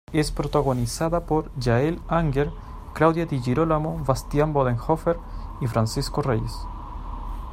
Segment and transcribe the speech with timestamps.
[0.13, 2.49] Es protagonizada por Jael Unger,
[2.95, 5.15] Claudia Di Girolamo, Bastián Bodenhöfer
[5.61, 6.55] y Francisco Reyes.